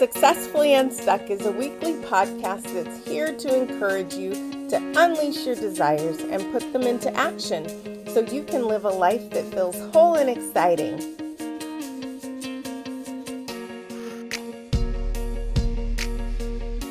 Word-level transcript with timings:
Successfully 0.00 0.72
Unstuck 0.72 1.28
is 1.28 1.44
a 1.44 1.52
weekly 1.52 1.92
podcast 1.92 2.62
that's 2.72 3.06
here 3.06 3.36
to 3.36 3.54
encourage 3.54 4.14
you 4.14 4.32
to 4.70 4.76
unleash 4.96 5.44
your 5.44 5.54
desires 5.54 6.20
and 6.20 6.50
put 6.54 6.72
them 6.72 6.84
into 6.84 7.14
action 7.14 7.68
so 8.08 8.20
you 8.20 8.42
can 8.42 8.66
live 8.66 8.86
a 8.86 8.88
life 8.88 9.28
that 9.28 9.44
feels 9.52 9.78
whole 9.92 10.14
and 10.14 10.30
exciting. 10.30 10.96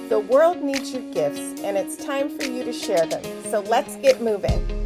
The 0.09 0.19
world 0.29 0.61
needs 0.61 0.93
your 0.93 1.11
gifts, 1.11 1.63
and 1.63 1.77
it's 1.77 1.97
time 1.97 2.29
for 2.37 2.45
you 2.45 2.63
to 2.63 2.71
share 2.71 3.07
them. 3.07 3.23
So 3.49 3.61
let's 3.61 3.95
get 3.95 4.21
moving. 4.21 4.78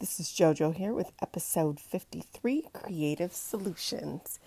This 0.00 0.18
is 0.18 0.28
JoJo 0.28 0.74
here 0.74 0.94
with 0.94 1.12
episode 1.20 1.78
53 1.78 2.68
Creative 2.72 3.34
Solutions. 3.34 4.38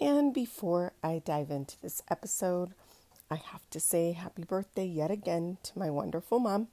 And 0.00 0.32
before 0.32 0.94
I 1.02 1.20
dive 1.22 1.50
into 1.50 1.78
this 1.82 2.00
episode, 2.08 2.70
I 3.30 3.34
have 3.34 3.68
to 3.68 3.80
say 3.80 4.12
happy 4.12 4.44
birthday 4.44 4.86
yet 4.86 5.10
again 5.10 5.58
to 5.64 5.78
my 5.78 5.90
wonderful 5.90 6.38
mom. 6.38 6.68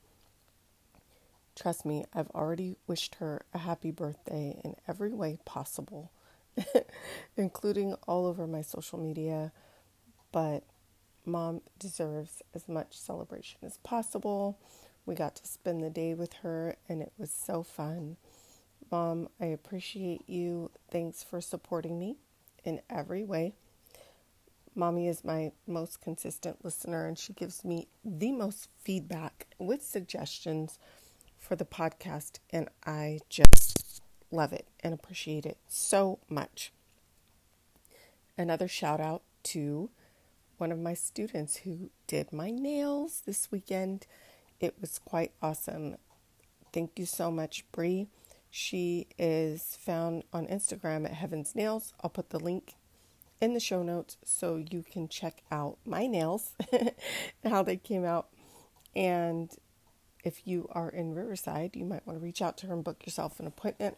Trust 1.57 1.85
me, 1.85 2.05
I've 2.13 2.29
already 2.29 2.77
wished 2.87 3.15
her 3.15 3.41
a 3.53 3.57
happy 3.57 3.91
birthday 3.91 4.61
in 4.63 4.77
every 4.87 5.11
way 5.11 5.37
possible, 5.43 6.09
including 7.35 7.95
all 8.07 8.25
over 8.25 8.47
my 8.47 8.61
social 8.61 8.97
media. 8.97 9.51
But 10.31 10.63
mom 11.25 11.63
deserves 11.77 12.41
as 12.55 12.69
much 12.69 12.97
celebration 12.97 13.59
as 13.61 13.75
possible. 13.79 14.57
We 15.05 15.15
got 15.15 15.35
to 15.37 15.47
spend 15.47 15.83
the 15.83 15.89
day 15.89 16.13
with 16.13 16.33
her, 16.43 16.75
and 16.87 17.01
it 17.01 17.11
was 17.17 17.31
so 17.31 17.63
fun. 17.63 18.17
Mom, 18.91 19.29
I 19.39 19.45
appreciate 19.45 20.27
you. 20.27 20.71
Thanks 20.89 21.23
for 21.23 21.41
supporting 21.41 21.97
me 21.97 22.17
in 22.63 22.81
every 22.89 23.23
way. 23.23 23.53
Mommy 24.73 25.07
is 25.07 25.23
my 25.23 25.51
most 25.67 26.01
consistent 26.01 26.63
listener, 26.63 27.05
and 27.05 27.17
she 27.17 27.33
gives 27.33 27.65
me 27.65 27.87
the 28.05 28.31
most 28.31 28.69
feedback 28.79 29.47
with 29.59 29.83
suggestions 29.83 30.79
for 31.37 31.55
the 31.55 31.65
podcast, 31.65 32.39
and 32.51 32.69
I 32.85 33.19
just 33.27 34.01
love 34.31 34.53
it 34.53 34.67
and 34.81 34.93
appreciate 34.93 35.45
it 35.45 35.57
so 35.67 36.19
much. 36.29 36.71
Another 38.37 38.67
shout 38.67 39.01
out 39.01 39.23
to 39.43 39.89
one 40.57 40.71
of 40.71 40.79
my 40.79 40.93
students 40.93 41.57
who 41.57 41.89
did 42.07 42.31
my 42.31 42.51
nails 42.51 43.23
this 43.25 43.51
weekend. 43.51 44.05
It 44.61 44.75
was 44.79 44.99
quite 44.99 45.31
awesome. 45.41 45.97
Thank 46.71 46.91
you 46.99 47.07
so 47.07 47.31
much, 47.31 47.65
Bri. 47.71 48.07
She 48.51 49.07
is 49.17 49.75
found 49.79 50.23
on 50.31 50.45
Instagram 50.45 51.05
at 51.05 51.13
Heaven's 51.13 51.55
Nails. 51.55 51.93
I'll 52.03 52.11
put 52.11 52.29
the 52.29 52.39
link 52.39 52.75
in 53.41 53.55
the 53.55 53.59
show 53.59 53.81
notes 53.81 54.17
so 54.23 54.57
you 54.57 54.83
can 54.83 55.07
check 55.07 55.41
out 55.51 55.77
my 55.83 56.05
nails, 56.05 56.53
how 57.43 57.63
they 57.63 57.75
came 57.75 58.05
out. 58.05 58.27
And 58.95 59.49
if 60.23 60.45
you 60.45 60.69
are 60.71 60.89
in 60.89 61.15
Riverside, 61.15 61.75
you 61.75 61.83
might 61.83 62.05
want 62.05 62.19
to 62.19 62.23
reach 62.23 62.41
out 62.41 62.55
to 62.57 62.67
her 62.67 62.73
and 62.73 62.83
book 62.83 63.03
yourself 63.03 63.39
an 63.39 63.47
appointment. 63.47 63.97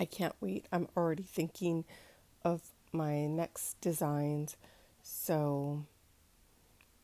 I 0.00 0.04
can't 0.04 0.34
wait. 0.40 0.66
I'm 0.72 0.88
already 0.96 1.22
thinking 1.22 1.84
of 2.44 2.62
my 2.90 3.26
next 3.26 3.80
designs. 3.80 4.56
So, 5.04 5.84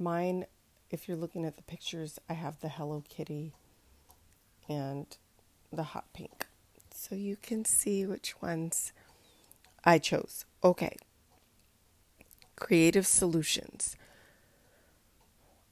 mine 0.00 0.46
if 0.90 1.08
you're 1.08 1.16
looking 1.16 1.44
at 1.44 1.56
the 1.56 1.62
pictures, 1.62 2.18
I 2.28 2.34
have 2.34 2.60
the 2.60 2.68
Hello 2.68 3.02
Kitty 3.08 3.52
and 4.68 5.06
the 5.72 5.82
hot 5.82 6.06
pink. 6.12 6.46
So 6.94 7.14
you 7.14 7.36
can 7.36 7.64
see 7.64 8.06
which 8.06 8.40
ones 8.40 8.92
I 9.84 9.98
chose. 9.98 10.44
Okay. 10.64 10.96
Creative 12.56 13.06
solutions. 13.06 13.96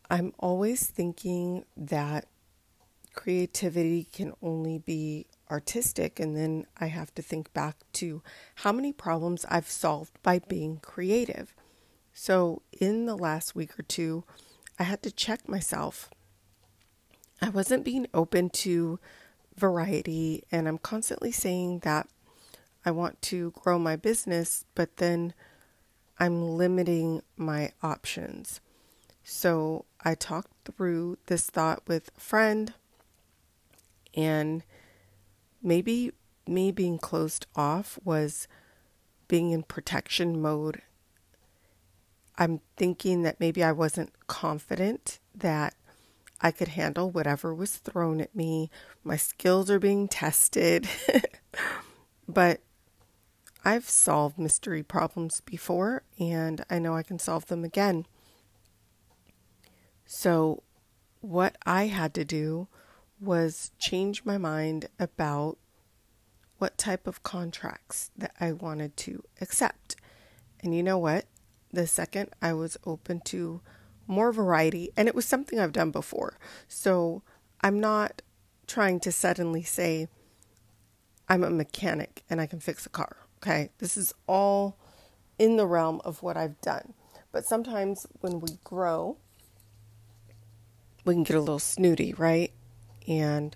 I'm 0.09 0.33
always 0.39 0.87
thinking 0.87 1.65
that 1.77 2.27
creativity 3.15 4.07
can 4.13 4.35
only 4.41 4.79
be 4.79 5.27
artistic, 5.51 6.21
and 6.21 6.37
then 6.37 6.67
I 6.79 6.87
have 6.87 7.13
to 7.15 7.23
think 7.23 7.53
back 7.53 7.77
to 7.95 8.23
how 8.57 8.73
many 8.73 8.93
problems 8.93 9.45
I've 9.49 9.69
solved 9.69 10.13
by 10.23 10.39
being 10.39 10.79
creative. 10.79 11.55
So, 12.13 12.63
in 12.81 13.07
the 13.07 13.17
last 13.17 13.55
week 13.57 13.79
or 13.79 13.83
two, 13.83 14.25
I 14.79 14.83
had 14.85 15.03
to 15.03 15.11
check 15.11 15.49
myself. 15.49 16.11
I 17.41 17.49
wasn't 17.49 17.85
being 17.85 18.07
open 18.13 18.51
to 18.51 18.99
variety, 19.57 20.45
and 20.53 20.69
I'm 20.69 20.79
constantly 20.79 21.33
saying 21.33 21.81
that 21.81 22.09
I 22.85 22.91
want 22.91 23.21
to 23.23 23.53
grow 23.53 23.79
my 23.79 23.97
business, 23.97 24.65
but 24.75 24.99
then 24.99 25.35
I'm 26.19 26.57
limiting 26.57 27.23
my 27.37 27.73
options. 27.83 28.61
So 29.25 29.87
I 30.05 30.15
talked 30.15 30.53
through 30.65 31.19
this 31.27 31.51
thought 31.51 31.83
with 31.87 32.11
a 32.17 32.21
friend, 32.21 32.75
and 34.15 34.63
maybe 35.63 36.13
me 36.47 36.71
being 36.71 36.99
closed 36.99 37.47
off 37.57 37.99
was 38.05 38.47
being 39.29 39.51
in 39.51 39.63
protection 39.65 40.41
mode 40.41 40.83
I'm 42.39 42.61
thinking 42.77 43.23
that 43.23 43.41
maybe 43.41 43.63
I 43.63 43.73
wasn't 43.73 44.13
confident 44.27 45.19
that 45.35 45.75
I 46.41 46.51
could 46.51 46.69
handle 46.69 47.11
whatever 47.11 47.55
was 47.55 47.77
thrown 47.77 48.21
at 48.21 48.35
me. 48.35 48.71
My 49.03 49.17
skills 49.17 49.71
are 49.71 49.79
being 49.79 50.07
tested. 50.07 50.87
but 52.29 52.61
I've 53.65 53.89
solved 53.89 54.39
mystery 54.39 54.83
problems 54.83 55.41
before 55.41 56.03
and 56.19 56.65
I 56.69 56.79
know 56.79 56.95
I 56.95 57.03
can 57.03 57.19
solve 57.19 57.47
them 57.47 57.65
again. 57.65 58.07
So, 60.05 60.63
what 61.21 61.57
I 61.67 61.87
had 61.89 62.15
to 62.15 62.25
do 62.25 62.69
was 63.21 63.73
change 63.79 64.25
my 64.25 64.39
mind 64.39 64.89
about 65.01 65.59
what 66.59 66.79
type 66.79 67.07
of 67.07 67.23
contracts 67.23 68.11
that 68.17 68.33
I 68.41 68.53
wanted 68.53 68.97
to 68.99 69.25
accept. 69.41 69.97
And 70.61 70.75
you 70.75 70.83
know 70.83 70.99
what? 70.99 71.25
The 71.77 71.87
second 71.87 72.31
I 72.43 72.53
was 72.55 72.77
open 72.85 73.21
to 73.27 73.61
more 74.07 74.33
variety, 74.33 74.91
and 74.97 75.09
it 75.09 75.15
was 75.15 75.25
something 75.25 75.59
I've 75.59 75.73
done 75.73 75.91
before. 75.91 76.39
So 76.69 77.23
I'm 77.61 77.81
not 77.81 78.23
trying 78.67 79.01
to 79.01 79.13
suddenly 79.13 79.63
say, 79.63 80.09
I'm 81.29 81.45
a 81.45 81.51
mechanic 81.51 82.23
and 82.31 82.41
I 82.41 82.47
can 82.47 82.61
fix 82.61 82.87
a 82.87 82.89
car. 82.89 83.17
Okay. 83.39 83.71
This 83.79 83.97
is 83.97 84.13
all 84.27 84.79
in 85.39 85.57
the 85.57 85.67
realm 85.67 86.01
of 86.05 86.23
what 86.23 86.37
I've 86.37 86.61
done. 86.61 86.95
But 87.33 87.45
sometimes 87.45 88.07
when 88.21 88.41
we 88.41 88.59
grow, 88.65 89.19
we 91.05 91.15
can 91.15 91.25
get 91.25 91.37
a 91.37 91.41
little 91.41 91.59
snooty, 91.59 92.15
right? 92.15 92.53
And 93.07 93.55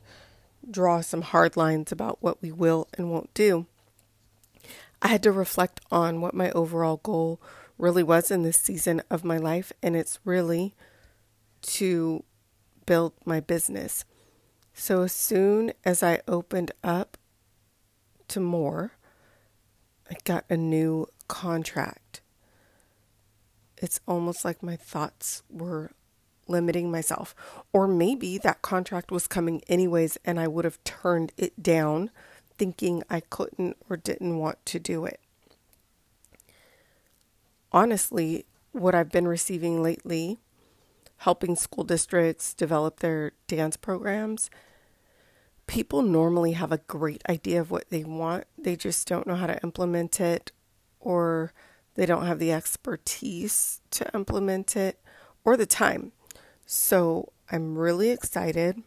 draw 0.69 1.00
some 1.00 1.22
hard 1.22 1.56
lines 1.56 1.91
about 1.91 2.19
what 2.20 2.42
we 2.42 2.53
will 2.53 2.88
and 2.97 3.10
won't 3.10 3.32
do. 3.34 3.66
I 5.03 5.09
had 5.09 5.22
to 5.22 5.32
reflect 5.32 5.80
on 5.91 6.21
what 6.21 6.34
my 6.34 6.50
overall 6.50 6.98
goal 6.98 7.41
really 7.80 8.03
was 8.03 8.30
in 8.30 8.42
this 8.42 8.59
season 8.59 9.03
of 9.10 9.24
my 9.24 9.36
life, 9.36 9.72
and 9.82 9.97
it's 9.97 10.18
really 10.24 10.74
to 11.62 12.24
build 12.86 13.12
my 13.24 13.41
business. 13.41 14.04
So 14.74 15.03
as 15.03 15.12
soon 15.12 15.72
as 15.84 16.03
I 16.03 16.21
opened 16.27 16.72
up 16.82 17.16
to 18.28 18.41
more, 18.41 18.92
I 20.10 20.16
got 20.24 20.44
a 20.48 20.56
new 20.56 21.06
contract. 21.28 22.21
It's 23.77 24.00
almost 24.06 24.44
like 24.44 24.62
my 24.62 24.76
thoughts 24.76 25.42
were 25.48 25.92
limiting 26.48 26.91
myself. 26.91 27.34
Or 27.72 27.86
maybe 27.86 28.38
that 28.38 28.62
contract 28.62 29.10
was 29.10 29.26
coming 29.26 29.62
anyways 29.68 30.18
and 30.24 30.38
I 30.38 30.48
would 30.48 30.65
have 30.65 30.83
turned 30.84 31.33
it 31.36 31.62
down 31.62 32.10
thinking 32.59 33.03
I 33.09 33.21
couldn't 33.21 33.76
or 33.88 33.97
didn't 33.97 34.38
want 34.38 34.65
to 34.66 34.78
do 34.78 35.04
it 35.04 35.21
honestly, 37.72 38.47
what 38.72 38.95
I've 38.95 39.11
been 39.11 39.28
receiving 39.28 39.83
lately, 39.83 40.39
helping 41.19 41.57
school 41.57 41.84
districts 41.84 42.55
develop 42.55 43.01
their 43.01 43.33
dance 43.47 43.77
programs, 43.77 44.51
people 45.67 46.03
normally 46.03 46.53
have 46.53 46.72
a 46.72 46.78
great 46.78 47.22
idea 47.28 47.61
of 47.61 47.71
what 47.71 47.91
they 47.91 48.05
want. 48.05 48.45
They 48.59 48.77
just 48.77 49.07
don't 49.07 49.27
know 49.27 49.37
how 49.37 49.47
to 49.47 49.63
implement 49.63 50.21
it, 50.21 50.53
or 50.99 51.53
they 51.95 52.07
don't 52.07 52.27
have 52.27 52.39
the 52.39 52.53
expertise 52.53 53.81
to 53.91 54.11
implement 54.15 54.77
it, 54.77 55.01
or 55.45 55.57
the 55.57 55.67
time. 55.67 56.13
So 56.67 57.33
I'm 57.51 57.77
really 57.77 58.11
excited 58.11 58.83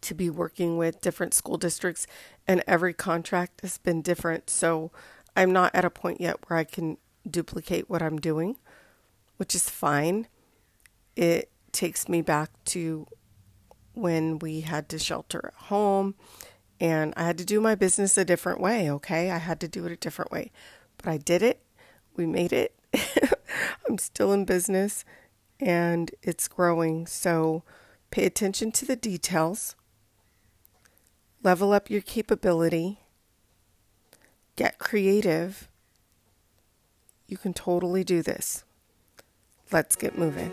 to 0.00 0.14
be 0.14 0.28
working 0.28 0.76
with 0.76 1.00
different 1.00 1.34
school 1.34 1.56
districts, 1.56 2.06
and 2.46 2.62
every 2.66 2.92
contract 2.92 3.60
has 3.62 3.78
been 3.78 4.02
different. 4.02 4.50
So 4.50 4.90
I'm 5.36 5.52
not 5.52 5.74
at 5.74 5.84
a 5.84 5.90
point 5.90 6.20
yet 6.20 6.36
where 6.48 6.58
I 6.58 6.64
can 6.64 6.98
duplicate 7.28 7.88
what 7.88 8.02
I'm 8.02 8.18
doing, 8.18 8.56
which 9.36 9.54
is 9.54 9.68
fine. 9.68 10.28
It 11.16 11.50
takes 11.72 12.08
me 12.08 12.22
back 12.22 12.50
to 12.66 13.06
when 13.94 14.38
we 14.38 14.62
had 14.62 14.88
to 14.88 14.98
shelter 14.98 15.52
at 15.54 15.66
home 15.66 16.14
and 16.80 17.14
I 17.16 17.24
had 17.24 17.38
to 17.38 17.44
do 17.44 17.60
my 17.60 17.74
business 17.74 18.18
a 18.18 18.24
different 18.24 18.60
way, 18.60 18.90
okay? 18.90 19.30
I 19.30 19.38
had 19.38 19.60
to 19.60 19.68
do 19.68 19.86
it 19.86 19.92
a 19.92 19.96
different 19.96 20.32
way. 20.32 20.50
But 20.96 21.08
I 21.08 21.16
did 21.18 21.42
it. 21.42 21.62
We 22.16 22.26
made 22.26 22.52
it. 22.52 22.74
I'm 23.88 23.98
still 23.98 24.32
in 24.32 24.44
business 24.44 25.04
and 25.60 26.10
it's 26.22 26.48
growing. 26.48 27.06
So 27.06 27.62
pay 28.10 28.24
attention 28.24 28.72
to 28.72 28.84
the 28.84 28.96
details. 28.96 29.76
Level 31.42 31.72
up 31.72 31.90
your 31.90 32.00
capability. 32.00 33.00
Get 34.56 34.78
creative. 34.78 35.68
You 37.34 37.38
can 37.38 37.52
totally 37.52 38.04
do 38.04 38.22
this. 38.22 38.62
Let's 39.72 39.96
get 39.96 40.16
moving. 40.16 40.52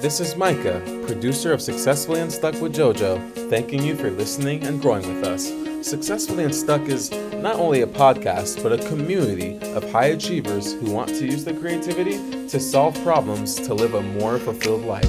This 0.00 0.18
is 0.18 0.34
Micah, 0.34 0.82
producer 1.06 1.52
of 1.52 1.62
Successfully 1.62 2.20
Unstuck 2.20 2.60
with 2.60 2.74
JoJo, 2.74 3.48
thanking 3.48 3.84
you 3.84 3.94
for 3.94 4.10
listening 4.10 4.64
and 4.64 4.82
growing 4.82 5.06
with 5.14 5.24
us. 5.24 5.52
Successfully 5.88 6.42
Unstuck 6.42 6.88
is 6.88 7.08
not 7.42 7.56
only 7.56 7.80
a 7.80 7.86
podcast, 7.86 8.62
but 8.62 8.72
a 8.72 8.88
community 8.88 9.58
of 9.72 9.90
high 9.90 10.06
achievers 10.06 10.74
who 10.74 10.90
want 10.90 11.08
to 11.08 11.24
use 11.24 11.42
their 11.42 11.58
creativity 11.58 12.18
to 12.48 12.60
solve 12.60 12.94
problems 13.02 13.54
to 13.54 13.72
live 13.72 13.94
a 13.94 14.02
more 14.02 14.38
fulfilled 14.38 14.84
life. 14.84 15.08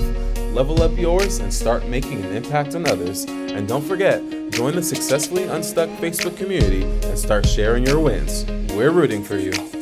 Level 0.54 0.82
up 0.82 0.98
yours 0.98 1.40
and 1.40 1.54
start 1.54 1.88
making 1.88 2.24
an 2.24 2.34
impact 2.34 2.74
on 2.76 2.88
others. 2.88 3.26
And 3.26 3.68
don't 3.68 3.84
forget, 3.84 4.22
join 4.52 4.76
the 4.76 4.84
Successfully 4.84 5.44
Unstuck 5.44 5.90
Facebook 6.00 6.38
community 6.38 6.84
and 6.84 7.20
start 7.20 7.46
sharing 7.46 7.86
your 7.86 8.00
wins. 8.00 8.46
We're 8.74 8.92
rooting 8.92 9.24
for 9.24 9.38
you. 9.38 9.81